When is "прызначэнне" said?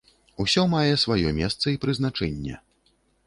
1.85-2.57